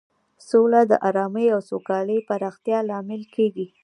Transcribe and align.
سوله 0.49 0.81
د 0.91 0.93
ارامۍ 1.07 1.47
او 1.55 1.59
سوکالۍ 1.69 2.19
د 2.23 2.25
پراختیا 2.29 2.79
لامل 2.89 3.21
کیږي. 3.35 3.65